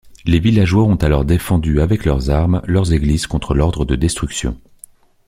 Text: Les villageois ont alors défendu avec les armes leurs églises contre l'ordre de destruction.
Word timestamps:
Les 0.25 0.39
villageois 0.39 0.81
ont 0.85 0.95
alors 0.95 1.25
défendu 1.25 1.79
avec 1.79 2.05
les 2.05 2.29
armes 2.31 2.63
leurs 2.65 2.91
églises 2.91 3.27
contre 3.27 3.53
l'ordre 3.53 3.85
de 3.85 3.95
destruction. 3.95 4.59